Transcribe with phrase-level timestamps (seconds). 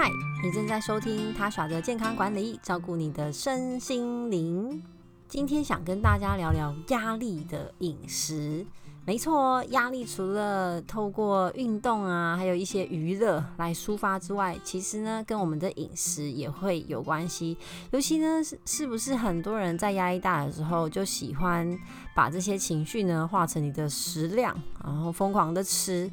[0.00, 0.12] 嗨，
[0.44, 4.80] 你正在收听他耍的健康管理，照顾你的身心灵。
[5.26, 8.64] 今天想跟大家聊聊压力的饮食。
[9.04, 17.56] 没错，压力除了透过运动啊，还有一些娱乐来抒发之外，其实呢，跟我们的饮食也会有关系。
[17.90, 21.76] 尤其呢，是是不是很多人在压力大的时候，就喜欢
[22.14, 24.54] 把这些情绪呢化成你的食量，
[24.84, 26.08] 然后疯狂的吃。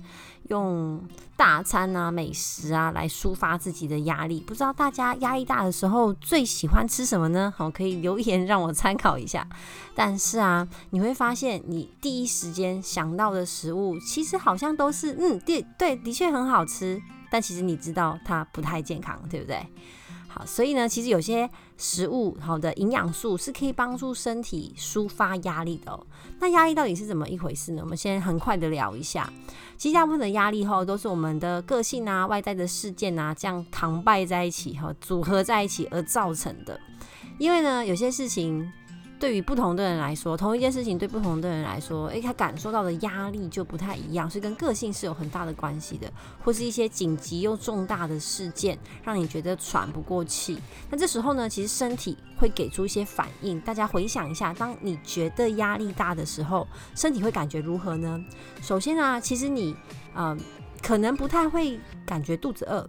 [0.50, 1.04] 用
[1.38, 7.54] 大餐啊、美食啊来抒发自己的压力，不知道大家压力大的时候最喜欢吃什么呢？
[7.56, 9.46] 好，可以留言让我参考一下。
[9.94, 19.66] 但是啊，你会发现你第一时间想到的食物，其实好像都是嗯，对对，的确很好吃，但其实你知道它不太健康，对不对？
[20.36, 25.98] 好，所以呢，其实有些食物好的营养素是可以帮助身体抒发压力的。
[26.42, 27.82] 那压力到底是怎么一回事呢？
[27.82, 29.32] 我们先很快的聊一下。
[29.78, 36.78] 其实大部分的压力哈，都是我们的个性啊、外在的事件啊，这样扛拜在一起哈，组合在一起而造成的。
[37.38, 38.70] 因为呢，有些事情。
[39.26, 46.08] 对于不同的人来说，同一件事情对不同的人来说，诶，他感受到的压力就不太一样，所以跟个性是有很大的关系的，
[46.44, 50.60] 或是一些紧急又重大的事件，让你觉得喘不过气。
[50.92, 53.60] 那这时候呢，其实身体会给出一些反应。
[53.62, 58.24] 大家回想一下，当你觉得压力大的时候，身体会感觉如何呢？
[58.62, 59.76] 首先啊，其实你
[60.14, 60.38] 呃，
[60.84, 62.88] 可能不太会感觉肚子饿。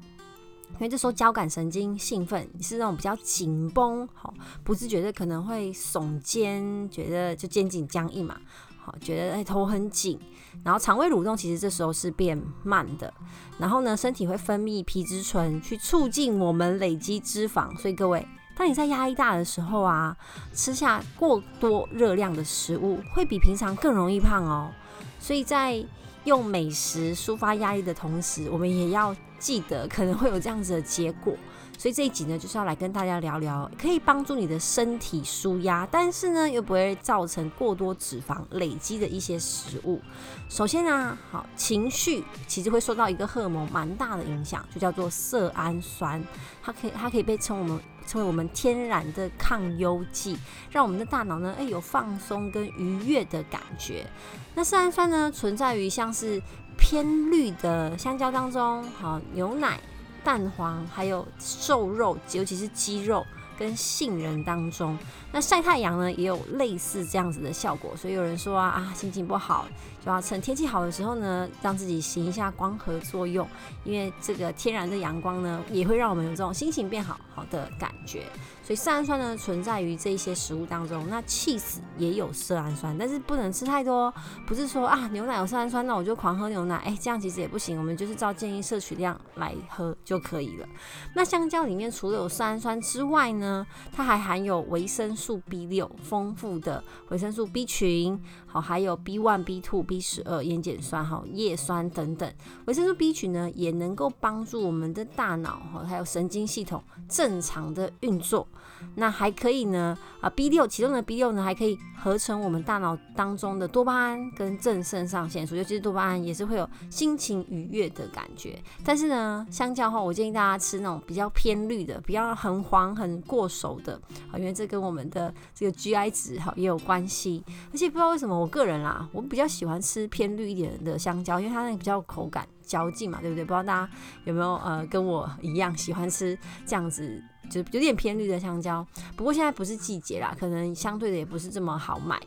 [0.74, 8.36] 因为这时候交感神经兴奋，你是那种比较紧绷，好，不自觉的可能会耸肩，觉得就肩颈僵硬嘛，
[8.84, 10.20] 好，觉得哎头很紧，
[10.62, 13.10] 然后肠胃蠕动其实这时候是变慢的，
[13.58, 20.14] 然后呢，身体会分泌皮质醇去促进我们累积脂肪，所以各位，当你在压力大的时候啊，
[20.52, 24.70] 吃下过多热量的食物，会比平常更容易胖哦，
[25.18, 25.82] 所以在
[26.24, 29.16] 用美食抒发压力的同时，我们也要。
[29.38, 31.36] 记得可能会有这样子的结果，
[31.78, 40.00] 所以这一集呢就是要来跟大家聊聊，可以帮助你的身体舒压，但是呢又不会造成过多脂肪累积的一些食物。
[40.48, 46.22] 首先呢，好情绪其实会受到一个荷尔蒙蛮大的影响，就叫做色氨酸，
[46.62, 50.38] 它可以它可以被称我们称为我们天然的抗忧剂，
[50.70, 54.06] 让我们的大脑呢诶有放松跟愉悦的感觉。
[54.54, 56.42] 那色氨酸呢存在于像是。
[56.78, 59.80] 偏绿的香蕉当中，好牛奶、
[60.22, 63.24] 蛋黄，还有瘦肉，尤其是鸡肉
[63.58, 64.96] 跟杏仁当中。
[65.32, 67.96] 那晒太阳呢，也有类似这样子的效果。
[67.96, 69.66] 所以有人说啊啊，心情不好
[70.06, 73.44] 就要趁天气好的时候呢，让自己行一下光合作用，
[73.82, 78.22] 因为这个天然的阳光呢，也会让我们有这种心情变好好的感觉。
[78.62, 84.12] 所以色氨酸呢存在于这一些食物当中，那 cheese 也有色氨酸，但是不能吃太多。
[84.46, 87.76] 不是说啊牛奶有色氨酸，那我就狂喝牛奶，哎，这样其实也不行。
[87.76, 90.68] 我们就是照建议摄取量来喝就可以了。
[91.14, 102.32] 那香蕉里面除了有色氨酸之外呢，它还含有维生素 B 六，丰富的维生素 B 群，好，还有 B one、B two、B 十二、烟碱酸、哈叶酸等等。
[102.66, 108.46] 维生素 B 群呢，也能够帮助我们的大脑哈，还有神经系统正常的运作。
[108.94, 118.62] 那还可以呢，啊，B 六其中的 B 六呢，还可以合成我们大脑当中的多巴胺跟正肾上腺素，尤其是多巴胺也是会有心情愉悦的感觉。
[118.84, 123.94] 但是呢，相较后，我建议大家吃那种比较偏绿的，比较很黄很过熟的，
[124.30, 127.42] 啊，因为这跟我们的这个 GI 值哈也有关系。
[127.72, 133.44] 而且不知道为什么，我个人啦，我比较喜欢吃偏绿一点的香蕉，因为它那个比较口感嚼劲嘛，对不对？
[133.44, 133.92] 不知道大家
[134.24, 136.36] 有没有呃跟我一样喜欢吃
[136.66, 137.22] 这样子。
[137.48, 138.84] 就有点偏绿的香蕉，
[139.16, 142.20] 不过现在不是季节啦，可能相对的也不是这么好买。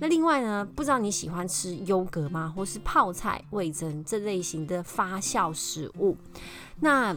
[0.00, 2.52] 那另外呢，不知道你喜欢吃优格吗？
[2.54, 6.14] 或是泡菜、味增这类型的发酵食物？
[6.80, 7.16] 那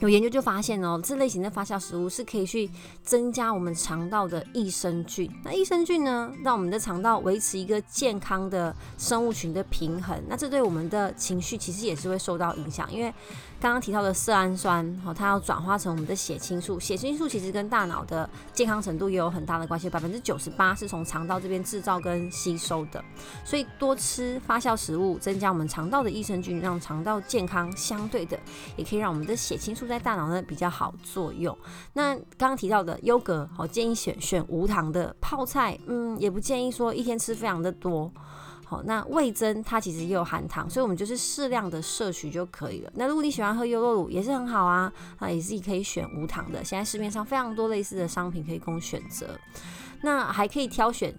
[0.00, 2.68] 有研究就发现哦，这类型的发酵食物是可以去
[3.02, 5.30] 增加我们肠道的益生菌。
[5.42, 10.20] 那益生菌呢，让我们的肠道维持一个健康的生物群的平衡。
[10.28, 13.12] 那这对我们的情绪其实也是会受到影响，因为。
[13.58, 16.78] 刚刚提到的色氨酸，哦，它要转化成我们的血清素。
[16.78, 23.02] 血清素其实跟大脑的健康程度也有很大的关系，百分之九十八是从肠道这边制造跟吸收的。
[23.44, 27.74] 所以多吃发酵食物，增加我们肠道的益生菌，让肠道健康。
[27.76, 28.38] 相对的，
[28.76, 31.56] 也可以让我们的血清素在大脑呢比较好作用。
[31.94, 38.12] 那刚刚提到的优格，好建议选选无糖的泡菜，嗯，也不建议说一天吃非常的多。
[38.68, 42.90] 好，那味增它其实也有含糖，所以我们就是适量的摄取就可以了。
[42.96, 46.64] 那如果你喜欢喝优酪乳，也是很好啊，那也是可以选无糖的。
[46.64, 49.38] 现在市面上非常多类似的商品可以供选择。
[50.02, 51.14] 那还可以挑选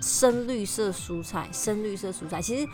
[0.00, 2.68] 深绿色蔬菜，深绿色蔬菜其实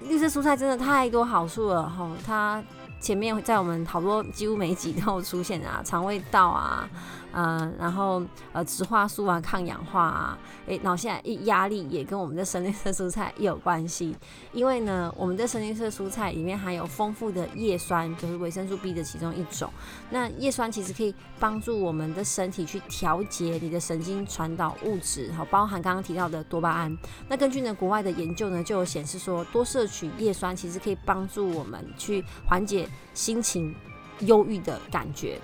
[0.00, 2.62] 绿色蔬菜真的太多好处了哈，它。
[3.00, 6.88] 前面在我们好多几乎每一集都有出现啊，肠胃道啊。
[7.36, 8.22] 嗯，然后
[8.52, 14.14] 呃，植化素啊，抗氧化啊，诶，然后现在压力也跟我们的深绿色蔬菜有关系，
[14.52, 19.68] 因为呢， 我们的深绿色蔬菜里面含有丰富的叶酸，就是维生素 B 的其中一种。
[20.10, 26.96] 那叶酸其实可以帮助我们的身体去调节你的神经传导物质，好，包含刚刚提到的多巴胺。
[27.28, 33.74] 那根据呢国外的研究呢，就有显示说，多摄取叶酸其实可以帮助我们去缓解心情
[34.20, 35.40] 忧郁的感觉。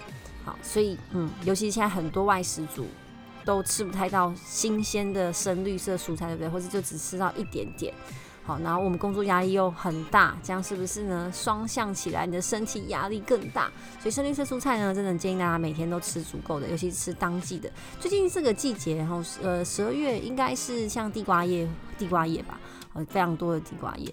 [0.51, 2.85] 好，所以嗯，尤其现在很多外食族
[3.45, 6.49] 都吃不太到新鲜的深绿色蔬菜，对不对？
[6.49, 7.95] 或者就只吃到一点点。
[8.43, 11.31] 好，然后我们工作压力又很大，这样是不是呢？
[11.33, 13.71] 双向起来，你的身体压力更大。
[14.01, 17.71] 所以深绿色蔬菜呢，真的建议大家每天都吃足够的，尤其是吃当季的。
[18.01, 22.59] 最近这个季节，然后呃十二月应该是像地瓜叶，地瓜叶吧，
[22.95, 24.13] 呃非常多的地瓜叶。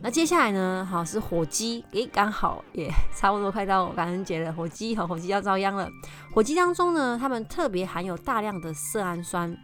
[0.00, 0.86] 那接下来呢？
[0.90, 4.52] 好是火鸡，诶，刚好也 差不多快到感恩节了。
[4.52, 5.88] 火鸡和火鸡要遭殃了。
[6.34, 9.56] 火鸡当中呢，它们特别含有大量的色氨酸。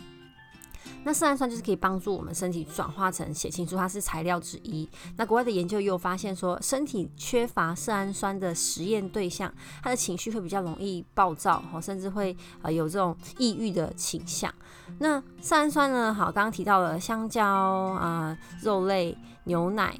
[1.05, 4.89] 那色氨酸就是可以帮助我们身体转化成血清素，它是材料之一。
[5.19, 14.51] 那国外的研究又发现说，身体缺乏色氨酸的实验对象，他的情绪会比较容易暴躁，甚至会呃有这种抑郁的倾向。
[14.99, 16.15] 那色氨酸呢？
[16.15, 19.95] 好，刚刚提到了香蕉啊、肉类、牛奶。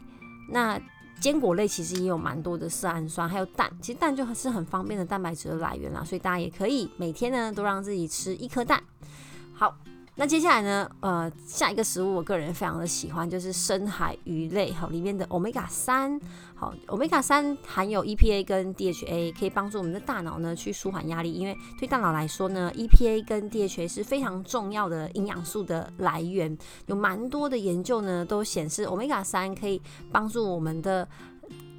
[0.51, 0.81] 那
[1.21, 8.83] 坚果类其实也有蛮多的色氨酸，还有蛋，其实蛋就是很方便的蛋白质的来源啦，所以大家也可以每天呢都让自己吃一颗蛋。
[9.53, 9.77] 好。
[10.21, 10.87] 那接下来呢？
[11.01, 16.21] 呃，下一个食物我个人非常的喜欢，就是深海鱼类，好里面的 omega 三，
[16.55, 21.33] 好 omega 三含有 EPA 跟 DHA，可以帮助我们的大脑呢去舒缓压力。
[21.33, 26.55] 因为对大脑来说呢，EPA 跟 DHA 是非常重要的营养素的来源。
[26.85, 29.81] 有蛮多的研究呢都显示 omega 三可以
[30.13, 31.09] 帮助我们的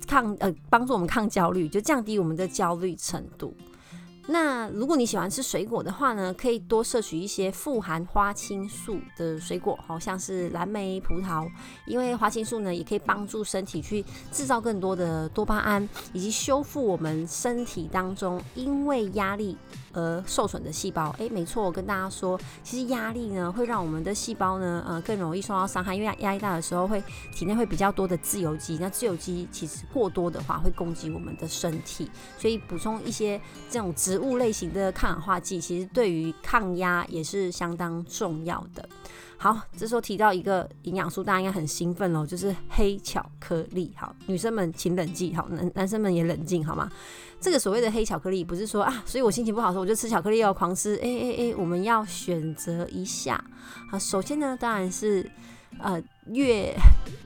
[0.08, 3.56] 抗呃帮助我们抗焦虑，就降低我们的焦虑程度。
[4.28, 11.50] 那如果你喜欢吃水果的话呢，可以多摄取一些富含花青素的水果，好像是蓝莓、葡萄，
[11.88, 19.58] 因为花青素呢也可以帮助身体去制造更多的多巴胺，以及修复我们身体当中因为压力
[19.94, 21.14] 而受损的细胞。
[21.18, 27.04] 诶，没错，我跟大家说，其实压力呢会让我们的细胞呢呃更容易受到伤害，因为压力大的时候会
[27.34, 33.40] 体内会比较多的自由基，那自由基其实过多的话会攻击我们的身体，所以补充一些
[33.70, 38.88] 这种植物类型的抗氧化剂，其实对于抗压也是相当重要的。
[39.42, 43.92] 好，这时候提到一个营养素，大家应该很兴奋喽，就是黑巧克力。
[43.98, 46.88] 好，女生们请冷静，好，男男生们也冷静好吗？
[47.40, 50.96] 这个所谓的黑巧克力，不是说啊，所以我心情不好的时候我就吃巧克力要狂吃。
[50.98, 53.44] 哎哎哎，我们要选择一下。
[53.90, 55.28] 好，首先呢，当然是。
[55.80, 56.76] 呃，越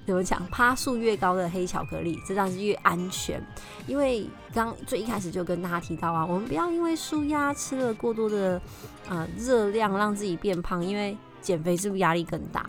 [0.05, 3.43] 怎么讲，趴数越高的黑巧克力，这当然是越安全。
[3.87, 8.61] 因为刚最一开始就跟大家提到啊，我们不要因为舒压吃了过多的
[9.09, 12.67] 呃热量，让自己变胖，因为减肥是不是压力更大？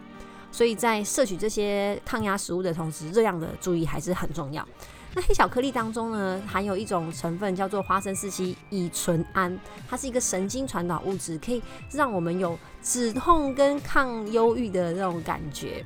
[0.52, 4.66] 所以在摄取这些抗压食物的同时，热量的注意还是很重要。
[5.14, 9.58] 那黑巧克力当中呢，含有一种成分叫做花生四烯乙醇胺，
[9.88, 15.84] 它是一个神经传导物质，可以让我们有止痛跟抗忧郁的那种感觉。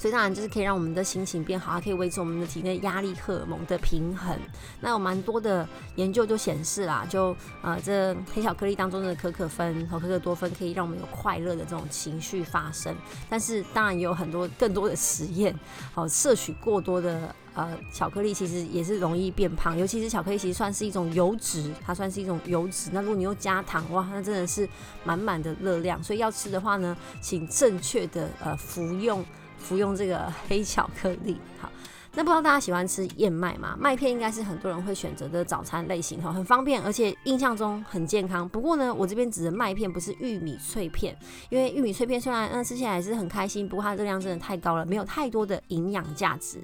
[0.00, 4.34] 所以当然就是可以让我们的心情变好，还可以维持我们的体内压力荷尔蒙的平衡。
[4.80, 12.96] 那有蛮多的研究就显示啦，就呃这黑巧克力当中的可可酚和可可多酚可以让我们有快乐的这种情绪发生。
[13.28, 15.54] 但是当然也有很多更多的实验，
[15.92, 22.88] 好摄取过多的呃巧克力其实也是容易变胖，尤其是巧克力其实算是一种油脂，它算是一种油脂。
[22.94, 24.66] 那如果你又加糖，哇，那真的是
[25.04, 26.02] 满满的热量。
[26.02, 29.22] 所以要吃的话呢，请正确的呃服用。
[29.60, 31.70] 服用这个黑巧克力，好。
[32.12, 33.76] 那不知道大家喜欢吃燕麦吗？
[33.78, 38.48] 麦片应该是很多人会选择的早餐类型哈，很方便，而且印象中很健康。
[38.48, 41.16] 不过呢，我这边指的麦片不是玉米脆片，
[41.50, 46.58] 因为玉米脆片虽然嗯吃起来还是很开心，不过它热量真的太高了，没有太多的营养价值。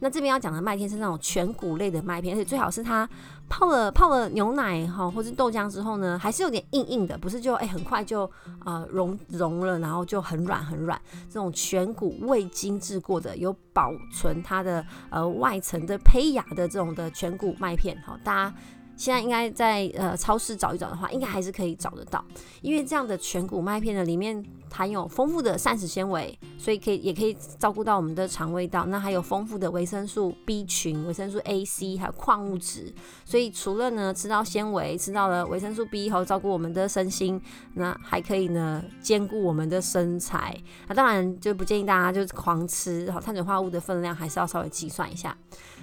[0.00, 3.08] 那这边要讲的麦片是那种全谷类的麦片，而且最好是它
[3.50, 8.30] 泡了泡了牛奶哈或是豆浆之后呢，还是有点硬硬的，不是就哎很快就
[8.64, 10.98] 呃融融了，然后就很软很软。
[11.28, 14.70] 这种全谷未精制过的，有保存它的。
[15.10, 18.54] 呃，外层的胚芽的这种的全谷麦片，好，大家
[19.00, 22.22] 现在应该在呃超市找一找的话，应该还是可以找得到。
[22.60, 28.84] 因为这样的全谷麦片呢，里面含有丰富的膳食纤维，所以可以也可以照顾到我们的肠胃道。
[28.84, 32.92] 那还有丰富的维生素 B 群、维生素 A、C，还有矿物质。
[33.24, 37.40] 所以除了呢吃到纤维，吃到了维生素 B 后，照顾我们的身心，
[37.72, 40.54] 那还可以呢兼顾我们的身材。
[40.88, 45.34] 那当然就不建议大家就是狂吃，好，碳水化合物的分量还是要稍微计算一下。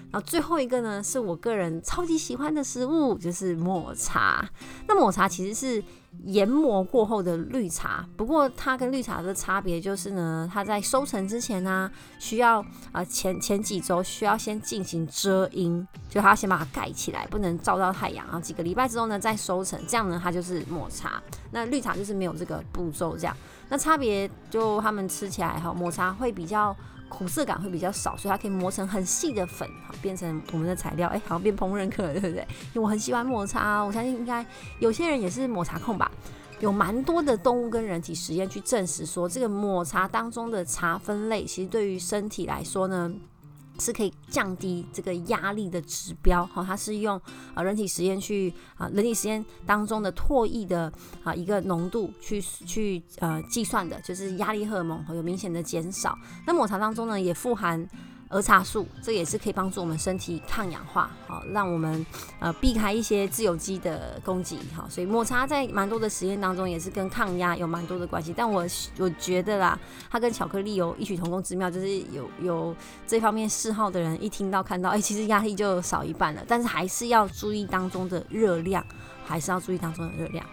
[0.09, 4.43] 然后最后一个呢，是我个人超级喜欢的食物，就是抹茶。
[4.87, 5.83] 那抹茶其实是
[6.23, 21.21] 研磨过后的绿茶，不过它跟绿茶的差别就是呢，它在收成之前呢，需要啊前前几周需要先进行遮阴，就它先把它盖起来，不能照到太阳，然后几个礼拜之后呢再收成，这样呢它就是抹茶。
[21.51, 23.37] 那绿茶就是没有这个步骤，这样。
[23.69, 26.75] 那差别就他们吃起来哈，抹茶会比较。
[27.09, 31.07] 苦涩感会比较少，所以它可以磨成很细的粉，好变成我们的材料。
[31.09, 32.45] 哎，好像变烹饪课了，对不对？
[32.73, 34.45] 因为我很喜欢抹茶，我相信应该
[34.79, 36.11] 有些人也是抹茶控吧。
[36.59, 43.13] 有蛮多的动物跟人体实验去证实说，这个抹茶当中的茶分类，其实对于身体来说呢。
[43.79, 47.19] 是可以降低这个压力的指标，哈，它是用
[47.53, 50.91] 啊人体实验去啊人体实验当中的唾液的
[51.23, 56.17] 啊一个浓度去去呃计算的，就是压力荷尔蒙有明显的减少。
[56.45, 57.87] 那抹茶当中呢也富含。
[58.29, 62.05] 儿茶素，这也是可以帮助我们身体抗氧化，好，让我们
[62.39, 68.33] 呃避开一些自由基的攻击，好，所以抹茶在蛮多的实验当中也是跟抗压有蛮多的关系。
[68.35, 68.65] 但我
[68.97, 69.79] 我觉得啦，
[70.09, 76.43] 它跟巧克力有异曲同工之妙，就是有有这方面嗜好的人一听到看到，哎，其实压力就少一半了。
[76.47, 78.85] 但是还是要注意当中的热量，
[79.25, 80.45] 还是要注意当中的热量。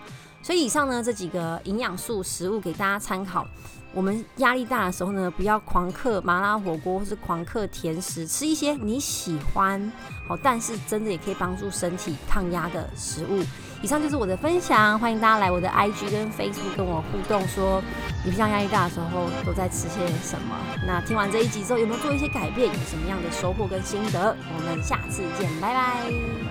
[0.43, 3.47] 所以以上呢这几个营养素食物给大家参考。
[3.95, 9.93] 我们压力大的时候呢，不要狂嗑麻辣火锅或是狂嗑甜食，吃一些你喜欢
[10.27, 13.41] 好，但是真的也可以帮助身体抗压的食物。
[13.83, 17.83] 以上就是我的分享，欢迎大家来我的 IG 跟 Facebook 跟我互动，说
[18.25, 20.57] 你平常压力大的时候都在吃些什么？
[20.87, 22.67] 那听完这一集之后，有没有做一些改变？
[22.69, 24.35] 有什么样的收获跟心得？
[24.57, 26.44] 我们下次见，拜拜。